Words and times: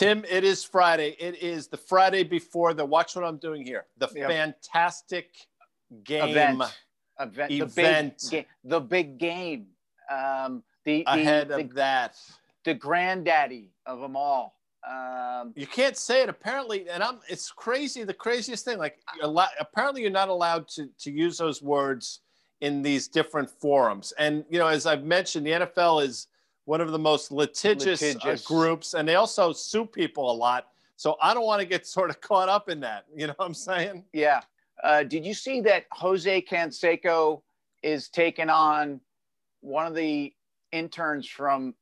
Tim, 0.00 0.24
it 0.30 0.44
is 0.44 0.64
Friday. 0.64 1.14
It 1.20 1.42
is 1.42 1.66
the 1.68 1.76
Friday 1.76 2.22
before 2.22 2.72
the. 2.72 2.82
Watch 2.82 3.14
what 3.14 3.22
I'm 3.22 3.36
doing 3.36 3.62
here. 3.62 3.84
The 3.98 4.08
Yep. 4.14 4.30
fantastic 4.30 5.46
game 6.04 6.30
event, 6.30 6.62
event, 7.18 7.48
the 7.50 7.60
Event. 7.60 8.24
big, 8.30 8.46
the 8.64 8.80
big 8.80 9.18
game, 9.18 9.66
um, 10.10 10.62
the 10.86 11.04
the, 11.04 11.12
ahead 11.12 11.48
the, 11.48 11.56
of 11.56 11.74
that. 11.74 12.16
the 12.64 12.72
granddaddy 12.72 13.74
of 13.84 14.00
them 14.00 14.16
all. 14.16 14.56
Um, 14.90 15.52
You 15.54 15.66
can't 15.66 15.98
say 15.98 16.22
it 16.22 16.30
apparently, 16.30 16.88
and 16.88 17.02
I'm. 17.02 17.20
It's 17.28 17.50
crazy. 17.50 18.02
The 18.02 18.14
craziest 18.14 18.64
thing, 18.64 18.78
like, 18.78 19.00
apparently, 19.60 20.00
you're 20.00 20.10
not 20.10 20.30
allowed 20.30 20.66
to 20.68 20.88
to 21.00 21.10
use 21.10 21.36
those 21.36 21.60
words 21.60 22.20
in 22.62 22.80
these 22.80 23.06
different 23.06 23.50
forums. 23.50 24.14
And 24.18 24.46
you 24.48 24.58
know, 24.58 24.66
as 24.66 24.86
I've 24.86 25.04
mentioned, 25.04 25.44
the 25.46 25.50
NFL 25.50 26.02
is 26.04 26.28
one 26.64 26.80
of 26.80 26.92
the 26.92 26.98
most 26.98 27.32
litigious, 27.32 28.02
uh, 28.02 28.36
groups, 28.44 28.94
and 28.94 29.08
they 29.08 29.14
also 29.14 29.52
sue 29.52 29.84
people 29.84 30.30
a 30.30 30.34
lot. 30.34 30.68
So 30.96 31.16
I 31.22 31.32
don't 31.34 31.46
want 31.46 31.60
to 31.60 31.66
get 31.66 31.86
sort 31.96 32.10
of 32.10 32.20
caught 32.20 32.48
up 32.48 32.68
in 32.68 32.80
that. 32.80 33.06
You 33.14 33.26
know 33.26 33.34
what 33.36 33.46
I'm 33.46 33.54
saying? 33.54 34.04
yeah. 34.12 34.40
Uh, 34.82 35.02
did 35.02 35.26
you 35.26 35.34
see 35.34 35.60
that 35.60 35.84
Jose 35.92 36.42
Canseco 36.42 37.42
is 37.82 38.08
taking 38.08 38.48
on 38.48 39.00
one 39.60 39.86
of 39.86 39.94
the 39.94 40.32
interns 40.72 41.26
from 41.26 41.74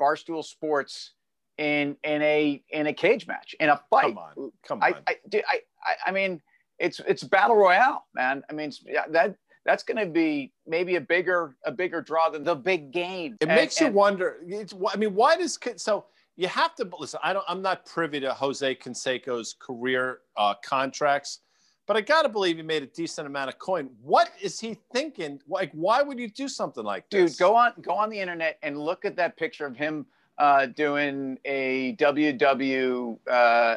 Barstool 0.00 0.44
Sports 0.44 1.12
in 1.58 1.96
in 2.02 2.22
a 2.22 2.62
in 2.70 2.86
a 2.86 2.94
cage 2.94 3.26
match 3.26 3.54
in 3.60 3.68
a 3.68 3.80
fight? 3.90 4.14
Come 4.14 4.18
on, 4.18 4.52
come 4.66 4.82
I, 4.82 4.88
on. 4.88 4.94
I, 5.06 5.16
dude, 5.28 5.44
I, 5.48 5.60
I, 5.84 5.94
I 6.06 6.12
mean, 6.12 6.40
it's 6.78 7.00
it's 7.06 7.22
battle 7.22 7.56
royale, 7.56 8.06
man. 8.14 8.42
I 8.48 8.52
mean, 8.52 8.72
yeah, 8.86 9.04
that 9.10 9.36
that's 9.64 9.82
going 9.82 9.98
to 9.98 10.06
be 10.12 10.52
maybe 10.66 10.96
a 10.96 11.00
bigger 11.00 11.56
a 11.64 11.72
bigger 11.72 12.00
draw 12.00 12.28
than 12.30 12.44
the 12.44 12.54
big 12.54 12.90
game. 12.92 13.36
It 13.40 13.48
And- 13.48 13.56
makes 13.56 13.80
you 13.80 13.86
and- 13.86 13.94
wonder. 13.94 14.38
It's, 14.46 14.74
I 14.92 14.96
mean, 14.96 15.14
why 15.14 15.36
does 15.36 15.58
so? 15.76 16.06
You 16.36 16.48
have 16.48 16.74
to 16.76 16.88
listen. 16.98 17.20
I 17.22 17.32
don't. 17.32 17.44
I'm 17.48 17.62
not 17.62 17.84
privy 17.86 18.18
to 18.20 18.32
Jose 18.32 18.74
Canseco's 18.76 19.54
career 19.58 20.20
uh, 20.36 20.54
contracts, 20.64 21.40
but 21.86 21.96
I 21.96 22.00
got 22.00 22.22
to 22.22 22.28
believe 22.30 22.56
he 22.56 22.62
made 22.62 22.82
a 22.82 22.86
decent 22.86 23.26
amount 23.26 23.50
of 23.50 23.58
coin. 23.58 23.90
What 24.02 24.30
is 24.40 24.58
he 24.58 24.78
thinking? 24.94 25.40
Like, 25.46 25.70
why 25.72 26.02
would 26.02 26.18
you 26.18 26.28
do 26.30 26.48
something 26.48 26.84
like 26.84 27.08
this? 27.10 27.32
dude. 27.32 27.38
Go 27.38 27.54
on 27.54 27.74
go 27.82 27.92
on 27.92 28.08
the 28.08 28.18
internet 28.18 28.58
and 28.62 28.78
look 28.78 29.04
at 29.04 29.14
that 29.16 29.36
picture 29.36 29.66
of 29.66 29.76
him 29.76 30.06
uh, 30.38 30.66
doing 30.66 31.38
a 31.44 31.94
WW 31.96 33.18
uh, 33.30 33.76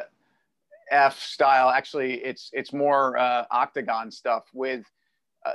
F 0.90 1.20
style. 1.20 1.68
Actually, 1.68 2.14
it's 2.24 2.50
it's 2.54 2.72
more 2.72 3.16
uh, 3.18 3.44
octagon 3.50 4.10
stuff 4.10 4.44
with. 4.52 4.84
Uh, 5.46 5.52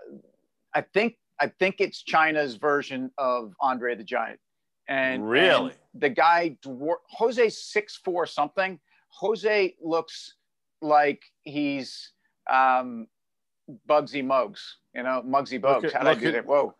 I 0.73 0.81
think 0.81 1.17
I 1.39 1.47
think 1.47 1.75
it's 1.79 2.01
China's 2.03 2.55
version 2.55 3.11
of 3.17 3.53
Andre 3.59 3.95
the 3.95 4.03
Giant. 4.03 4.39
And 4.87 5.27
Really? 5.27 5.71
and 5.93 6.01
the 6.01 6.09
guy 6.09 6.57
dwar- 6.63 6.97
Jose 7.09 7.49
six 7.49 7.97
four 7.97 8.25
something. 8.25 8.79
Jose 9.09 9.75
looks 9.81 10.35
like 10.81 11.21
he's 11.43 12.11
um, 12.49 13.07
Bugsy 13.89 14.23
Muggs. 14.25 14.77
You 14.95 15.03
know, 15.03 15.23
Muggsy 15.25 15.59
Bugs. 15.61 15.91
How 15.93 15.99
did 15.99 16.07
I 16.07 16.15
do 16.15 16.27
at- 16.27 16.33
that? 16.33 16.45
Whoa. 16.45 16.73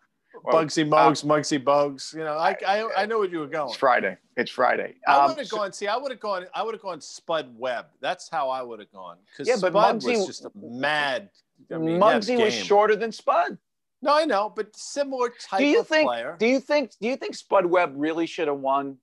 Whoa. 0.44 0.52
Bugsy 0.54 0.88
Mugs, 0.88 1.24
Mugsy 1.24 1.62
Bugs. 1.62 2.14
You 2.18 2.24
know, 2.24 2.38
I, 2.38 2.56
I 2.66 2.90
I 3.00 3.06
know 3.06 3.20
where 3.20 3.28
you 3.28 3.40
were 3.40 3.48
going. 3.48 3.68
It's 3.68 3.78
Friday. 3.78 4.18
It's 4.38 4.50
Friday. 4.50 4.96
I 5.06 5.18
Um, 5.18 5.28
would 5.30 5.38
have 5.40 5.48
so- 5.48 5.58
gone. 5.58 5.74
See, 5.74 5.88
I 5.88 5.98
would 5.98 6.10
have 6.12 6.22
gone. 6.22 6.46
I 6.56 6.64
would 6.64 6.74
have 6.74 6.82
gone 6.82 7.02
Spud 7.02 7.54
Webb. 7.58 7.88
That's 8.00 8.30
how 8.30 8.50
I 8.50 8.62
would 8.62 8.80
have 8.80 8.92
gone. 8.92 9.18
Because 9.30 9.48
Yeah, 9.48 9.56
but 9.60 9.72
Spud 9.74 10.00
Muggsy- 10.02 10.18
was 10.18 10.28
just 10.28 10.46
a 10.46 10.52
mad. 10.56 11.30
I 11.74 11.78
mean, 11.78 12.00
Muggsy 12.00 12.42
was 12.42 12.54
shorter 12.54 12.96
than 12.96 13.12
Spud. 13.12 13.58
No, 14.02 14.16
I 14.18 14.26
know, 14.26 14.52
but 14.56 14.76
similar 14.76 15.30
type 15.30 15.60
Do 15.60 15.66
you 15.66 15.82
of 15.82 15.88
think? 15.88 16.08
player. 16.08 16.36
Do 16.40 16.48
you 16.48 16.60
think? 16.60 16.92
Do 17.00 17.08
you 17.08 17.16
think 17.16 17.36
Spud 17.36 17.66
Webb 17.66 17.94
really 17.96 18.26
should 18.26 18.48
have 18.48 18.58
won 18.58 18.98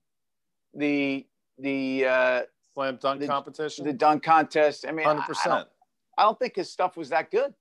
the 0.73 1.25
the 1.57 2.05
uh, 2.05 2.41
Slam 2.73 2.97
dunk 3.01 3.21
the- 3.21 3.27
competition. 3.27 3.85
the 3.85 3.93
dunk 3.93 4.23
contest? 4.23 4.85
I 4.87 4.91
mean, 4.91 5.05
Hundred 5.05 5.21
I, 5.21 5.25
percent. 5.27 5.49
don't, 5.55 5.67
I 6.17 6.23
don't 6.23 6.37
think 6.39 6.55
his 6.55 6.69
stuff 6.69 6.97
was 6.97 7.09
that 7.09 7.31
good. 7.31 7.53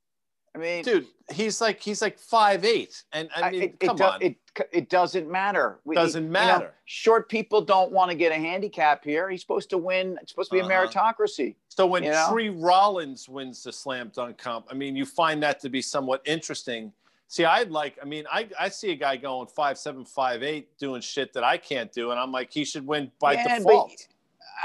I 0.54 0.58
mean, 0.58 0.82
dude 0.82 1.06
he's 1.30 1.60
like 1.60 1.78
he's 1.80 2.00
like 2.00 2.18
five 2.18 2.64
eight 2.64 3.04
and 3.12 3.28
i 3.36 3.42
I- 3.42 3.50
mean 3.50 3.62
it, 3.62 3.64
it 3.74 3.80
come 3.86 3.96
do- 3.96 4.04
on 4.04 4.22
It, 4.22 4.36
it 4.72 4.88
doesn't 4.88 5.30
matter. 5.30 5.78
Doesn't 5.92 6.24
you 6.24 6.28
know, 6.30 6.32
matter. 6.32 6.74
short 6.84 7.28
people 7.28 7.60
don't 7.60 7.92
want 7.92 8.10
to 8.10 8.16
get 8.16 8.32
a 8.32 8.36
handicap 8.36 9.04
here. 9.04 9.28
He's 9.30 9.40
supposed 9.40 9.70
to 9.70 9.78
win. 9.78 10.18
It's 10.22 10.32
supposed 10.32 10.50
to 10.50 10.56
be 10.56 10.60
Uh-huh. 10.60 10.68
a 10.84 10.86
meritocracy. 10.88 11.54
so 11.68 11.86
when 11.86 12.02
you 12.04 12.10
know? 12.10 12.28
tree 12.30 12.48
rollins 12.48 13.28
wins 13.28 13.62
the 13.62 13.72
slam 13.72 14.10
dunk 14.14 14.36
comp 14.38 14.66
i 14.70 14.74
mean 14.74 14.96
you 14.96 15.04
find 15.06 15.42
that 15.42 15.60
to 15.60 15.68
be 15.68 15.80
somewhat 15.80 16.20
interesting 16.24 16.92
see 17.28 17.44
i'd 17.44 17.70
like 17.70 17.96
i 18.02 18.04
mean 18.04 18.24
i, 18.32 18.48
I 18.58 18.68
see 18.68 18.90
a 18.90 18.96
guy 18.96 19.16
going 19.16 19.46
five 19.46 19.78
seven 19.78 20.04
five 20.04 20.42
eight 20.42 20.76
doing 20.78 21.00
shit 21.00 21.32
that 21.34 21.44
i 21.44 21.56
can't 21.56 21.92
do 21.92 22.10
and 22.10 22.18
i'm 22.18 22.32
like 22.32 22.52
he 22.52 22.64
should 22.64 22.84
win 22.86 23.12
by 23.20 23.34
Yeah, 23.34 23.58
default 23.58 24.08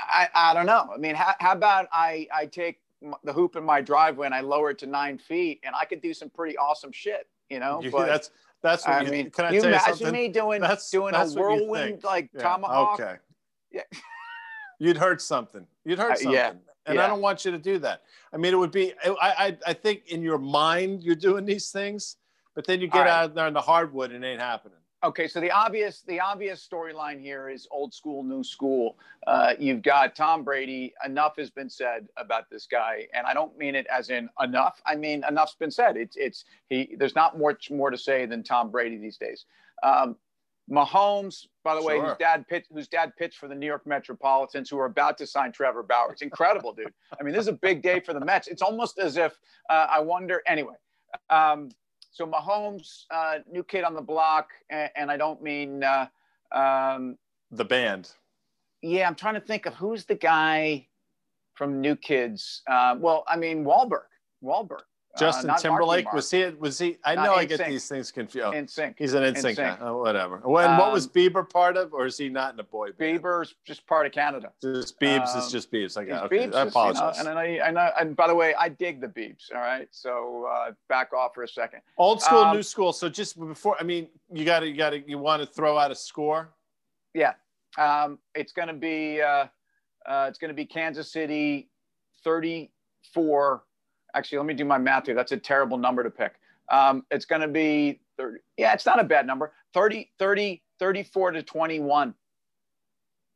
I, 0.10 0.28
I 0.34 0.54
don't 0.56 0.66
know. 0.66 0.90
I 0.94 0.98
mean, 0.98 1.14
how, 1.14 1.36
how 1.40 1.52
about 1.52 1.88
I, 1.92 2.28
I 2.34 2.48
take 2.48 2.80
the 3.24 3.31
hoop 3.31 3.56
in 3.56 3.64
my 3.64 3.80
driveway 3.80 4.25
and 4.25 4.34
I 4.34 4.42
lower 4.42 4.72
it 4.72 4.80
to 4.80 4.88
nine 4.88 5.20
feet 5.20 5.60
and 5.64 5.75
I 5.80 5.86
could 5.86 6.02
do 6.02 6.16
some 6.16 6.31
pretty 6.31 6.58
awesome 6.58 6.92
shit, 6.92 7.28
you 7.50 7.60
know? 7.60 7.80
You- 7.84 7.92
but 7.92 8.08
that's 8.08 8.31
that's 8.63 8.88
what 8.88 8.96
I 8.96 9.01
you, 9.01 9.12
mean, 9.12 9.29
can 9.29 9.46
i 9.46 9.51
you 9.51 9.62
tell 9.62 9.69
you 9.69 9.75
imagine 9.75 9.96
something? 9.97 10.13
me 10.13 10.28
doing, 10.29 10.62
That's- 10.62 10.90
doing 10.90 11.12
that's 11.12 11.31
a 11.31 11.34
you 11.35 11.40
whirlwind 11.41 12.03
like 12.03 12.29
Yeah, 12.34 12.41
tomahawk? 12.41 13.00
okay. 13.00 13.16
Yeah. 13.72 13.81
you'd 14.79 14.97
hurt 14.97 15.22
something. 15.22 15.68
You'd 15.85 16.00
hurt 16.00 16.13
Uh, 16.13 16.16
something. 16.16 16.34
Yeah, 16.34 16.53
and 16.85 17.00
i 17.00 17.07
don't 17.07 17.22
want 17.22 17.46
you 17.46 17.51
to 17.51 17.57
do 17.57 17.78
that. 17.79 18.01
I 18.34 18.38
mean 18.38 18.53
it 18.53 18.57
would 18.57 18.72
be 18.72 18.94
i 19.06 19.09
i, 19.46 19.57
I 19.68 19.74
think 19.74 20.07
in 20.07 20.22
your 20.24 20.38
mind 20.40 21.03
you're 21.03 21.16
doing 21.16 21.46
these 21.46 21.69
things 21.69 22.18
but 22.56 22.66
then 22.68 22.81
you 22.81 22.88
get 22.88 23.00
right. 23.01 23.09
out 23.09 23.35
there 23.35 23.47
in 23.47 23.53
the 23.53 23.62
hardwood 23.62 24.12
and 24.12 24.24
it 24.24 24.28
ain't 24.28 24.41
happening 24.41 24.78
Okay, 25.03 25.28
so 25.28 25.41
the 25.41 25.52
obvious 25.52 26.02
the 26.08 26.19
obvious 26.22 26.66
storyline 26.66 27.19
here 27.19 27.50
is 27.50 27.68
old 27.72 27.94
school, 27.94 28.24
new 28.24 28.41
school. 28.41 28.97
Uh, 29.28 29.53
you've 29.59 29.81
got 29.81 30.16
Tom 30.16 30.46
Brady. 30.46 30.94
Enough 31.03 31.36
has 31.38 31.50
been 31.50 31.69
said 31.69 32.08
about 32.16 32.50
this 32.50 32.66
guy, 32.66 33.08
and 33.13 33.28
I 33.28 33.34
don't 33.34 33.58
mean 33.58 33.75
it 33.75 33.86
as 33.88 34.09
in 34.09 34.30
enough. 34.42 34.81
I 34.86 34.96
mean 34.96 35.24
enough's 35.28 35.56
been 35.56 35.72
said. 35.72 35.97
It's 35.97 36.16
it's 36.16 36.46
he. 36.69 36.96
There's 36.97 37.16
not 37.16 37.38
much 37.38 37.69
more 37.69 37.92
to 37.92 37.97
say 37.97 38.25
than 38.25 38.44
Tom 38.44 38.72
Brady 38.72 38.97
these 38.97 39.18
days. 39.18 39.46
Um, 39.84 40.16
Mahomes, 40.72 41.47
by 41.66 41.75
the 41.75 41.84
way, 41.84 42.00
whose 42.00 42.16
dad 42.18 42.47
pitched, 42.47 42.69
whose 42.74 42.88
dad 42.88 43.12
pitched 43.18 43.38
for 43.38 43.50
the 43.50 43.56
New 43.56 43.68
York 43.68 43.86
Metropolitans, 43.86 44.69
who 44.69 44.80
are 44.80 44.86
about 44.86 45.18
to 45.18 45.28
sign 45.28 45.52
Trevor 45.52 45.84
Bauer. 45.84 46.13
It's 46.13 46.22
incredible, 46.22 46.72
dude. 46.72 46.94
I 47.19 47.24
mean, 47.24 47.34
this 47.34 47.42
is 47.42 47.50
a 47.50 47.53
big 47.53 47.81
day 47.81 48.00
for 48.00 48.13
the 48.13 48.22
Mets. 48.22 48.47
It's 48.47 48.62
almost 48.62 48.97
as 49.00 49.18
if 49.18 49.38
uh, 49.69 49.88
I 49.92 50.00
wonder. 50.00 50.42
Anyway, 50.47 50.75
um, 51.30 51.69
so 52.13 52.25
Mahomes, 52.25 53.03
uh, 53.12 53.40
new 53.51 53.63
kid 53.63 53.84
on 53.84 53.94
the 53.94 54.01
block, 54.01 54.50
and, 54.69 54.90
and 54.96 55.12
I 55.12 55.18
don't 55.18 55.41
mean. 55.41 55.84
Uh, 55.84 56.07
um, 56.53 57.18
the 57.51 57.66
band 57.66 58.12
yeah, 58.84 59.07
I'm 59.07 59.16
trying 59.16 59.35
to 59.35 59.40
think 59.40 59.66
of 59.66 59.74
who's 59.74 60.06
the 60.06 60.16
guy 60.16 60.88
from 61.56 61.79
New 61.79 61.96
Kids. 61.96 62.62
Uh, 62.68 62.96
well, 63.00 63.24
I 63.28 63.38
mean 63.38 63.63
Wahlberg. 63.63 64.03
Wahlberg. 64.44 64.84
Uh, 65.16 65.19
justin 65.19 65.47
Marky 65.47 65.62
timberlake 65.62 66.06
Mark. 66.06 66.16
was 66.16 66.31
he 66.31 66.44
was 66.57 66.79
he 66.79 66.97
i 67.06 67.13
know 67.13 67.35
i 67.35 67.46
get 67.46 67.63
these 67.68 67.88
things 67.88 68.12
confused 68.12 68.47
NSYNC. 68.47 68.96
he's 68.97 69.13
an 69.13 69.24
instinct 69.24 69.59
NSYNC. 69.62 69.78
oh, 69.81 69.97
whatever 70.01 70.38
when 70.40 70.75
what 70.78 70.91
was 70.91 71.06
Um, 71.06 71.12
bieber 71.12 71.47
part 71.47 71.78
of 71.78 71.94
or 71.94 72.07
is 72.07 72.18
he 72.18 72.29
not 72.29 72.53
in 72.56 72.59
a 72.59 72.63
boy 72.63 72.91
band 72.94 73.22
Bieber's 73.22 73.53
just 73.63 73.85
part 73.85 74.07
of 74.07 74.12
Canada. 74.12 74.51
just 74.59 75.00
biebs 75.00 75.38
is 75.38 75.44
Um, 75.46 75.50
just 75.51 75.72
biebs 75.72 75.97
i 75.97 76.03
got 76.03 76.24
okay 76.25 76.38
Biebs, 76.38 76.41
i 76.41 76.46
just, 76.46 76.57
you 76.57 76.63
know, 76.63 76.68
apologize 76.69 77.19
and 77.19 77.29
I, 77.29 77.59
I 77.59 77.69
know, 77.72 77.90
and 78.00 78.16
by 78.16 78.28
the 78.28 78.34
way, 78.34 78.56
I 78.56 78.69
dig 78.69 79.01
the 79.01 79.07
Biebs. 79.07 79.53
All 79.53 79.62
right, 79.62 79.88
so 79.91 80.47
uh, 80.51 80.72
back 80.90 81.13
off 81.13 81.35
for 81.35 81.44
a 81.44 81.47
second. 81.47 81.81
old 81.97 82.19
school 82.22 82.40
um, 82.40 82.56
new 82.56 82.63
school 82.63 82.91
so 82.91 83.07
just 83.07 83.38
before 83.40 83.75
i 83.80 83.84
mean 83.84 84.07
you 84.31 84.45
gotta 84.45 84.68
you 84.68 84.75
gotta 84.75 85.00
you 85.07 85.19
want 85.19 85.41
to 85.44 85.47
throw 85.47 85.78
out 85.78 85.91
a 85.91 85.95
score 85.95 86.50
Yeah, 87.13 87.34
um, 87.78 88.18
it's 88.34 88.51
going 88.51 88.69
to 88.69 88.74
be 88.74 89.22
uh, 89.22 89.45
uh, 90.07 90.25
it's 90.28 90.40
going 90.40 90.50
to 90.50 90.56
be 90.56 90.66
Kansas 90.66 91.12
City, 91.12 91.69
thirty-four. 92.24 93.63
Actually, 94.16 94.38
let 94.40 94.47
me 94.47 94.53
do 94.53 94.66
my 94.66 94.78
math 94.78 95.06
here. 95.07 95.16
That's 95.16 95.31
a 95.31 95.38
terrible 95.38 95.78
number 95.78 96.03
to 96.03 96.09
pick. 96.09 96.34
Um, 96.69 97.06
it's 97.12 97.25
going 97.25 97.41
to 97.41 97.47
be 97.47 98.00
30. 98.18 98.40
Yeah, 98.57 98.74
it's 98.74 98.85
not 98.85 99.00
a 99.00 99.03
bad 99.03 99.25
number. 99.28 99.53
30, 99.74 100.09
30, 100.19 100.62
34 100.79 101.31
to 101.31 101.44
21. 101.44 102.13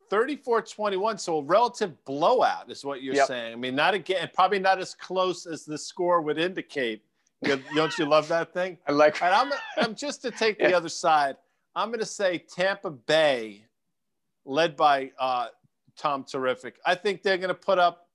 34 0.10 0.62
21 0.62 1.18
so 1.18 1.40
a 1.40 1.44
relative 1.44 1.92
blowout 2.06 2.72
is 2.72 2.86
what 2.86 3.04
you're 3.04 3.14
Yep. 3.16 3.28
saying 3.28 3.52
i 3.52 3.56
mean 3.58 3.76
not 3.76 3.94
again 3.94 4.30
probably 4.34 4.58
not 4.58 4.80
as 4.80 4.96
close 4.96 5.46
as 5.46 5.66
the 5.66 5.78
score 5.78 6.22
would 6.22 6.38
indicate 6.38 7.04
You- 7.42 7.62
don't 7.76 7.98
you 7.98 8.06
love 8.06 8.30
that 8.30 8.54
thing 8.54 8.78
I 8.88 8.94
like. 8.94 9.22
and 9.22 9.36
i'm, 9.36 9.52
I'm 9.78 9.96
just 9.96 10.22
to 10.22 10.32
take 10.32 10.60
the 10.60 10.70
Yeah. 10.70 10.78
other 10.78 10.88
side 10.88 11.36
i'm 11.76 11.90
going 11.90 12.00
to 12.00 12.06
say 12.06 12.38
tampa 12.38 12.90
bay 12.90 13.66
led 14.46 14.78
by 14.78 15.12
uh, 15.20 15.48
tom 15.98 16.24
terrific 16.24 16.80
i 16.86 16.96
think 16.96 17.22
they're 17.22 17.36
going 17.38 17.50
to 17.50 17.54
put 17.54 17.78
up 17.78 18.08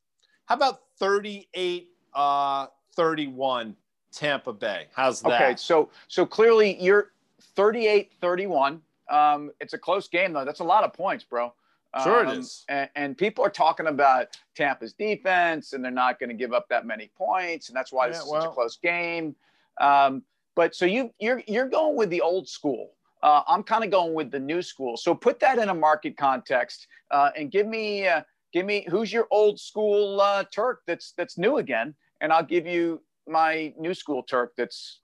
how 0.47 0.55
about 0.55 0.81
38 0.99 1.91
uh, 2.14 2.67
31 2.97 3.76
tampa 4.12 4.53
bay 4.53 4.87
how's 4.94 5.20
that 5.23 5.43
Okay, 5.43 5.56
so 5.56 5.88
so 6.09 6.26
clearly 6.26 6.81
you're 6.82 7.12
38, 7.56 8.12
31. 8.20 8.81
Um, 9.11 9.50
it's 9.61 9.73
a 9.75 9.79
close 9.79 10.09
game 10.09 10.32
though. 10.32 10.44
That's 10.44 10.61
a 10.61 10.64
lot 10.64 10.85
of 10.85 10.93
points, 10.93 11.25
bro. 11.25 11.53
Sure 11.99 12.23
it 12.23 12.29
Um, 12.29 12.38
is. 12.38 12.64
And, 12.69 12.88
and 12.94 13.19
people 13.19 13.44
are 13.44 13.50
talking 13.50 13.87
about 13.88 14.29
Tampa's 14.55 14.94
defense, 14.94 15.73
and 15.75 15.85
they're 15.85 15.91
not 15.91 16.19
going 16.19 16.31
to 16.31 16.35
give 16.37 16.53
up 16.55 16.67
that 16.70 16.87
many 16.87 17.11
points, 17.17 17.69
and 17.69 17.76
that's 17.76 17.93
why 17.93 18.09
this 18.09 18.17
Yeah, 18.19 18.23
is 18.25 18.31
such 18.31 18.44
a 18.44 18.55
close 18.55 18.76
game. 18.76 19.35
Um, 19.81 20.23
but 20.55 20.75
so 20.75 20.85
you 20.87 21.11
you're 21.19 21.43
you're 21.47 21.69
going 21.69 21.97
with 21.97 22.11
the 22.11 22.20
old 22.20 22.49
school 22.49 22.93
Uh, 23.23 23.43
I'm 23.47 23.62
kind 23.62 23.85
of 23.85 23.91
going 23.91 24.15
with 24.15 24.31
the 24.31 24.41
new 24.41 24.62
school. 24.62 24.97
So 24.97 25.15
put 25.15 25.38
that 25.41 25.58
in 25.58 25.69
a 25.69 25.75
market 25.75 26.17
context 26.17 26.88
uh, 27.11 27.31
and 27.37 27.50
give 27.50 27.67
me 27.67 28.06
uh, 28.08 28.23
give 28.53 28.67
me 28.67 28.87
who's 28.89 29.13
your 29.13 29.27
old 29.31 29.59
school 29.59 30.21
uh, 30.21 30.45
Turk 30.53 30.83
that's 30.87 31.13
that's 31.17 31.39
new 31.39 31.59
again, 31.59 31.95
and 32.21 32.33
I'll 32.33 32.45
give 32.45 32.67
you 32.67 33.03
my 33.27 33.73
new 33.79 33.95
school 33.95 34.23
Turk 34.23 34.53
that's 34.57 35.01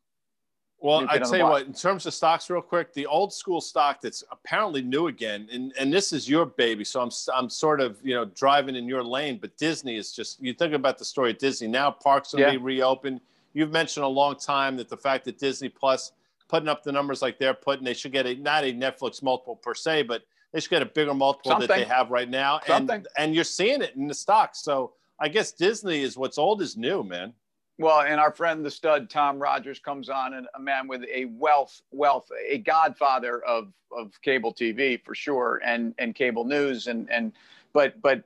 well, 0.81 1.05
I 1.11 1.19
tell 1.19 1.37
you 1.37 1.45
what, 1.45 1.67
in 1.67 1.73
terms 1.73 2.07
of 2.07 2.15
stocks, 2.15 2.49
real 2.49 2.63
quick, 2.63 2.95
the 2.95 3.05
old 3.05 3.33
school 3.33 3.61
stock 3.61 4.01
that's 4.01 4.23
apparently 4.31 4.81
new 4.81 5.09
again, 5.09 5.49
and, 5.53 5.73
and 5.77 5.93
this 5.93 6.13
is 6.13 6.29
your 6.29 6.47
baby, 6.47 6.85
so 6.85 7.01
I'm 7.01 7.11
I'm 7.35 7.51
sort 7.51 7.81
of 7.81 7.99
you 8.05 8.15
know 8.15 8.27
driving 8.27 8.77
in 8.77 8.87
your 8.87 9.03
lane. 9.03 9.39
But 9.41 9.57
Disney 9.57 9.97
is 9.97 10.13
just 10.13 10.41
you 10.41 10.55
think 10.55 10.75
about 10.75 10.97
the 10.97 11.05
story 11.05 11.33
of 11.33 11.39
Disney 11.39 11.67
now. 11.67 11.91
Parks 11.91 12.33
will 12.33 12.41
yeah. 12.41 12.53
be 12.53 12.59
reopened. 12.59 13.21
You've 13.55 13.73
mentioned 13.73 14.05
a 14.05 14.09
long 14.09 14.37
time 14.37 14.77
that 14.77 14.89
the 14.89 14.97
fact 14.97 15.25
that 15.25 15.39
Disney 15.39 15.69
Plus 15.69 16.13
putting 16.47 16.69
up 16.69 16.85
the 16.85 16.93
numbers 16.93 17.23
like 17.23 17.39
they're 17.39 17.55
putting, 17.55 17.85
they 17.85 17.95
should 17.95 18.13
get 18.13 18.27
a 18.27 18.37
not 18.37 18.63
a 18.63 18.73
Netflix 18.73 19.21
multiple 19.21 19.57
per 19.57 19.75
se, 19.75 20.05
but 20.05 20.23
they 20.53 20.61
should 20.61 20.71
get 20.71 20.83
a 20.83 20.87
bigger 20.87 21.15
multiple 21.15 21.51
Something. 21.53 21.69
that 21.69 21.75
they 21.77 21.85
have 21.85 22.11
right 22.11 22.29
now. 22.29 22.61
Something. 22.67 22.97
And 22.97 23.09
and 23.17 23.35
you're 23.35 23.45
seeing 23.45 23.83
it 23.83 23.95
in 23.97 24.07
the 24.07 24.15
stocks. 24.15 24.63
So 24.63 24.93
I 25.21 25.29
guess 25.29 25.53
Disney 25.53 26.03
is 26.03 26.17
what's 26.17 26.39
old 26.39 26.63
is 26.63 26.77
new, 26.77 27.03
man. 27.03 27.35
Well, 27.81 28.01
and 28.01 28.19
our 28.19 28.33
friend, 28.33 28.65
the 28.65 28.71
stud 28.71 29.09
Tom 29.09 29.39
Rogers, 29.39 29.79
comes 29.79 30.09
on, 30.09 30.35
and 30.35 30.49
a 30.57 30.61
man 30.61 30.89
with 30.89 31.05
a 31.05 31.27
wealth, 31.27 31.81
wealth, 31.93 32.29
a 32.49 32.59
godfather 32.59 33.45
of 33.45 33.73
of 33.97 34.21
cable 34.23 34.53
TV 34.53 35.03
for 35.05 35.15
sure, 35.15 35.61
and 35.65 35.95
and 35.99 36.15
cable 36.15 36.45
news, 36.45 36.89
and 36.89 37.09
and 37.11 37.33
but 37.73 38.01
but 38.03 38.25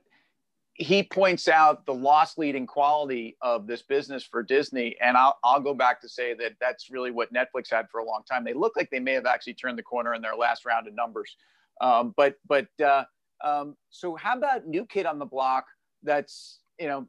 he 0.75 1.03
points 1.03 1.47
out 1.47 1.85
the 1.85 1.93
loss 1.93 2.37
leading 2.37 2.65
quality 2.65 3.37
of 3.41 3.67
this 3.67 3.83
business 3.83 4.23
for 4.23 4.41
Disney, 4.41 4.95
and 4.99 5.15
I'll 5.15 5.37
I'll 5.43 5.59
go 5.59 5.73
back 5.73 6.01
to 6.01 6.09
say 6.09 6.33
that 6.35 6.53
that's 6.59 6.89
really 6.89 7.11
what 7.11 7.31
Netflix 7.33 7.69
had 7.69 7.89
for 7.91 7.99
a 7.99 8.05
long 8.05 8.23
time. 8.29 8.43
They 8.43 8.53
look 8.53 8.75
like 8.75 8.89
they 8.89 8.99
may 8.99 9.13
have 9.13 9.25
actually 9.25 9.53
turned 9.53 9.77
the 9.77 9.83
corner 9.83 10.13
in 10.13 10.21
their 10.21 10.35
last 10.35 10.65
round 10.65 10.87
of 10.87 10.95
numbers, 10.95 11.35
um, 11.81 12.13
but 12.17 12.37
but 12.47 12.67
uh, 12.83 13.03
um, 13.43 13.75
so 13.91 14.15
how 14.15 14.35
about 14.35 14.67
new 14.67 14.85
kid 14.85 15.05
on 15.05 15.19
the 15.19 15.25
block 15.25 15.65
that's 16.01 16.59
you 16.79 16.87
know 16.87 17.07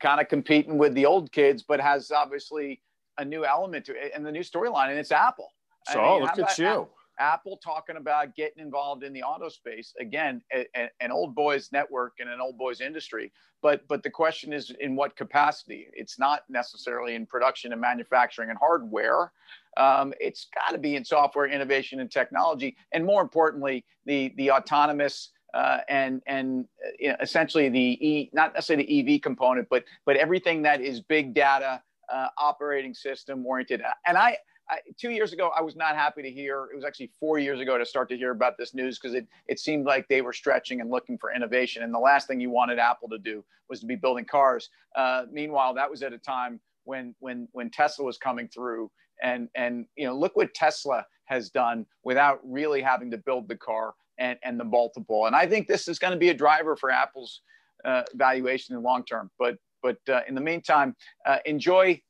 kind 0.00 0.20
of 0.20 0.28
competing 0.28 0.78
with 0.78 0.94
the 0.94 1.06
old 1.06 1.30
kids, 1.30 1.62
but 1.62 1.80
has 1.80 2.10
obviously 2.10 2.82
a 3.18 3.24
new 3.24 3.44
element 3.44 3.84
to 3.86 3.92
it 3.92 4.12
and 4.14 4.26
the 4.26 4.32
new 4.32 4.40
storyline, 4.40 4.88
and 4.88 4.98
it's 4.98 5.12
Apple. 5.12 5.52
So 5.92 6.00
I 6.00 6.12
mean, 6.14 6.22
look 6.22 6.38
at 6.38 6.58
you. 6.58 6.88
Apple 7.18 7.58
talking 7.62 7.96
about 7.96 8.34
getting 8.34 8.62
involved 8.62 9.02
in 9.02 9.12
the 9.12 9.22
auto 9.22 9.48
space 9.48 9.94
again, 10.00 10.42
a, 10.52 10.66
a, 10.76 10.88
an 11.00 11.10
old 11.10 11.34
boys 11.34 11.70
network 11.72 12.14
and 12.20 12.28
an 12.28 12.40
old 12.40 12.58
boys 12.58 12.80
industry. 12.80 13.32
But 13.62 13.86
but 13.88 14.02
the 14.02 14.10
question 14.10 14.52
is 14.52 14.72
in 14.80 14.94
what 14.94 15.16
capacity? 15.16 15.88
It's 15.92 16.18
not 16.18 16.42
necessarily 16.48 17.14
in 17.14 17.26
production 17.26 17.72
and 17.72 17.80
manufacturing 17.80 18.50
and 18.50 18.58
hardware. 18.58 19.32
Um, 19.76 20.12
it's 20.20 20.46
got 20.54 20.72
to 20.72 20.78
be 20.78 20.96
in 20.96 21.04
software 21.04 21.46
innovation 21.46 22.00
and 22.00 22.10
technology, 22.10 22.76
and 22.92 23.04
more 23.04 23.20
importantly, 23.20 23.84
the 24.06 24.32
the 24.36 24.52
autonomous 24.52 25.30
uh, 25.54 25.78
and 25.88 26.22
and 26.26 26.66
uh, 26.86 26.90
you 26.98 27.08
know, 27.08 27.16
essentially 27.20 27.68
the 27.68 27.98
E, 28.06 28.30
not 28.32 28.54
necessarily 28.54 28.84
the 28.84 29.14
EV 29.14 29.22
component, 29.22 29.68
but 29.68 29.84
but 30.04 30.16
everything 30.16 30.62
that 30.62 30.80
is 30.80 31.00
big 31.00 31.34
data 31.34 31.82
uh, 32.12 32.28
operating 32.38 32.94
system 32.94 33.44
oriented. 33.46 33.82
And 34.06 34.16
I, 34.16 34.38
I, 34.70 34.78
two 34.98 35.10
years 35.10 35.32
ago, 35.32 35.50
I 35.56 35.62
was 35.62 35.76
not 35.76 35.94
happy 35.94 36.22
to 36.22 36.30
hear. 36.30 36.68
It 36.72 36.76
was 36.76 36.84
actually 36.84 37.10
four 37.18 37.38
years 37.38 37.60
ago 37.60 37.78
to 37.78 37.86
start 37.86 38.08
to 38.10 38.16
hear 38.16 38.30
about 38.32 38.58
this 38.58 38.74
news 38.74 38.98
because 38.98 39.14
it 39.14 39.26
it 39.46 39.58
seemed 39.58 39.86
like 39.86 40.08
they 40.08 40.20
were 40.20 40.32
stretching 40.32 40.80
and 40.80 40.90
looking 40.90 41.18
for 41.18 41.32
innovation. 41.32 41.82
And 41.82 41.94
the 41.94 41.98
last 41.98 42.28
thing 42.28 42.40
you 42.40 42.50
wanted 42.50 42.78
Apple 42.78 43.08
to 43.08 43.18
do 43.18 43.44
was 43.68 43.80
to 43.80 43.86
be 43.86 43.96
building 43.96 44.24
cars. 44.24 44.70
Uh, 44.94 45.24
meanwhile, 45.30 45.74
that 45.74 45.90
was 45.90 46.02
at 46.02 46.12
a 46.12 46.18
time 46.18 46.60
when 46.84 47.14
when 47.20 47.48
when 47.52 47.70
Tesla 47.70 48.04
was 48.04 48.18
coming 48.18 48.48
through. 48.48 48.90
And 49.22 49.48
and 49.54 49.86
you 49.96 50.06
know, 50.06 50.16
look 50.16 50.36
what 50.36 50.54
Tesla 50.54 51.04
has 51.24 51.50
done 51.50 51.86
without 52.04 52.40
really 52.44 52.80
having 52.80 53.10
to 53.10 53.18
build 53.18 53.48
the 53.48 53.56
car 53.56 53.94
and, 54.18 54.38
and 54.42 54.58
the 54.58 54.64
multiple. 54.64 55.26
And 55.26 55.34
I 55.34 55.46
think 55.46 55.66
this 55.66 55.88
is 55.88 55.98
going 55.98 56.12
to 56.12 56.18
be 56.18 56.30
a 56.30 56.34
driver 56.34 56.76
for 56.76 56.90
Apple's 56.90 57.42
uh, 57.84 58.02
valuation 58.14 58.74
in 58.74 58.82
the 58.82 58.88
long 58.88 59.04
term. 59.04 59.30
But 59.38 59.56
but 59.82 59.98
uh, 60.08 60.20
in 60.28 60.34
the 60.34 60.40
meantime, 60.40 60.96
uh, 61.26 61.38
enjoy 61.46 62.00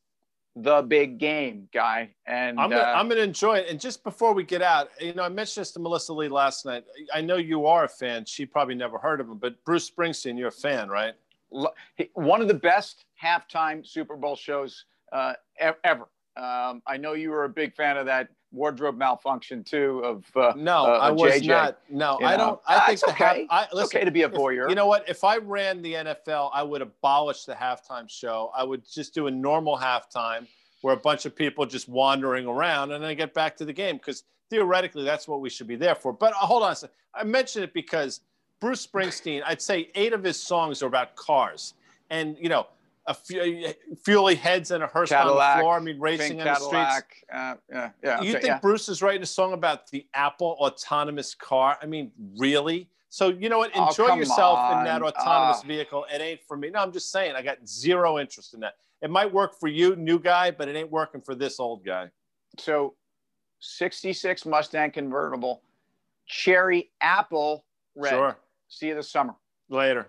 the 0.62 0.82
big 0.82 1.18
game, 1.18 1.68
guy. 1.72 2.10
And 2.26 2.58
I'm 2.58 2.70
gonna, 2.70 2.82
uh, 2.82 2.94
I'm 2.96 3.08
gonna 3.08 3.20
enjoy 3.20 3.58
it. 3.58 3.68
And 3.68 3.80
just 3.80 4.02
before 4.04 4.32
we 4.32 4.44
get 4.44 4.62
out, 4.62 4.90
you 5.00 5.14
know, 5.14 5.22
I 5.22 5.28
mentioned 5.28 5.62
this 5.62 5.72
to 5.72 5.80
Melissa 5.80 6.12
Lee 6.12 6.28
last 6.28 6.66
night. 6.66 6.84
I 7.12 7.20
know 7.20 7.36
you 7.36 7.66
are 7.66 7.84
a 7.84 7.88
fan. 7.88 8.24
She 8.24 8.46
probably 8.46 8.74
never 8.74 8.98
heard 8.98 9.20
of 9.20 9.28
him, 9.28 9.38
but 9.38 9.62
Bruce 9.64 9.90
Springsteen, 9.90 10.38
you're 10.38 10.48
a 10.48 10.52
fan, 10.52 10.88
right? 10.88 11.14
One 12.14 12.40
of 12.40 12.48
the 12.48 12.54
best 12.54 13.04
halftime 13.22 13.86
Super 13.86 14.16
Bowl 14.16 14.36
shows 14.36 14.84
uh, 15.12 15.34
ever. 15.84 16.08
Um, 16.36 16.82
I 16.86 16.96
know 16.98 17.14
you 17.14 17.30
were 17.30 17.44
a 17.44 17.48
big 17.48 17.74
fan 17.74 17.96
of 17.96 18.06
that 18.06 18.28
wardrobe 18.50 18.96
malfunction 18.96 19.62
too 19.62 20.00
of 20.04 20.24
uh, 20.36 20.52
no 20.56 20.86
uh, 20.86 20.98
i 20.98 21.10
was 21.10 21.42
JJ. 21.42 21.46
not 21.46 21.78
no 21.90 22.18
you 22.18 22.26
i 22.26 22.36
don't 22.36 22.58
i 22.66 22.80
think 22.80 22.94
it's 22.94 23.04
okay. 23.04 23.46
Ha- 23.50 23.68
I, 23.70 23.74
listen, 23.74 23.98
okay 23.98 24.04
to 24.04 24.10
be 24.10 24.22
a 24.22 24.28
voyeur 24.28 24.64
if, 24.64 24.70
you 24.70 24.74
know 24.74 24.86
what 24.86 25.06
if 25.08 25.22
i 25.22 25.36
ran 25.36 25.82
the 25.82 25.94
nfl 25.94 26.50
i 26.54 26.62
would 26.62 26.80
abolish 26.80 27.44
the 27.44 27.52
halftime 27.52 28.08
show 28.08 28.50
i 28.56 28.64
would 28.64 28.82
just 28.90 29.12
do 29.12 29.26
a 29.26 29.30
normal 29.30 29.76
halftime 29.76 30.46
where 30.80 30.94
a 30.94 30.98
bunch 30.98 31.26
of 31.26 31.36
people 31.36 31.66
just 31.66 31.88
wandering 31.88 32.46
around 32.46 32.92
and 32.92 33.04
then 33.04 33.16
get 33.16 33.34
back 33.34 33.56
to 33.56 33.66
the 33.66 33.72
game 33.72 33.96
because 33.98 34.24
theoretically 34.48 35.04
that's 35.04 35.28
what 35.28 35.42
we 35.42 35.50
should 35.50 35.66
be 35.66 35.76
there 35.76 35.94
for 35.94 36.12
but 36.12 36.32
uh, 36.32 36.36
hold 36.36 36.62
on 36.62 36.72
a 36.72 36.76
second. 36.76 36.94
i 37.14 37.22
mentioned 37.22 37.64
it 37.64 37.74
because 37.74 38.20
bruce 38.60 38.86
springsteen 38.86 39.42
i'd 39.46 39.60
say 39.60 39.90
eight 39.94 40.14
of 40.14 40.24
his 40.24 40.40
songs 40.40 40.82
are 40.82 40.86
about 40.86 41.14
cars 41.16 41.74
and 42.08 42.34
you 42.40 42.48
know 42.48 42.66
a 43.08 43.14
few 43.14 43.72
fuelie 44.06 44.36
heads 44.36 44.70
and 44.70 44.84
a 44.84 44.86
Hurst 44.86 45.12
on 45.12 45.26
the 45.26 45.60
floor. 45.60 45.76
I 45.76 45.80
mean, 45.80 45.98
racing 45.98 46.40
on 46.40 46.46
the 46.46 46.54
streets. 46.54 47.24
Uh, 47.32 47.54
yeah, 47.70 47.90
yeah. 48.04 48.20
You 48.20 48.32
think 48.34 48.44
yeah. 48.44 48.58
Bruce 48.60 48.88
is 48.88 49.02
writing 49.02 49.22
a 49.22 49.26
song 49.26 49.54
about 49.54 49.90
the 49.90 50.06
Apple 50.14 50.56
autonomous 50.60 51.34
car? 51.34 51.78
I 51.82 51.86
mean, 51.86 52.12
really? 52.36 52.88
So 53.08 53.30
you 53.30 53.48
know 53.48 53.58
what? 53.58 53.70
Oh, 53.74 53.88
Enjoy 53.88 54.08
oh, 54.10 54.14
yourself 54.14 54.58
on. 54.58 54.78
in 54.78 54.84
that 54.84 55.02
autonomous 55.02 55.62
uh, 55.64 55.66
vehicle. 55.66 56.06
It 56.12 56.20
ain't 56.20 56.40
for 56.46 56.56
me. 56.56 56.70
No, 56.70 56.80
I'm 56.80 56.92
just 56.92 57.10
saying. 57.10 57.34
I 57.34 57.42
got 57.42 57.66
zero 57.66 58.18
interest 58.18 58.52
in 58.52 58.60
that. 58.60 58.74
It 59.00 59.10
might 59.10 59.32
work 59.32 59.58
for 59.58 59.68
you, 59.68 59.96
new 59.96 60.18
guy, 60.18 60.50
but 60.50 60.68
it 60.68 60.76
ain't 60.76 60.90
working 60.90 61.22
for 61.22 61.34
this 61.34 61.58
old 61.58 61.84
guy. 61.84 62.10
So, 62.58 62.94
66 63.60 64.44
Mustang 64.44 64.90
convertible, 64.90 65.62
cherry 66.26 66.90
apple 67.00 67.64
red. 67.94 68.10
Sure. 68.10 68.38
See 68.68 68.88
you 68.88 68.94
this 68.94 69.10
summer. 69.10 69.34
Later. 69.70 70.08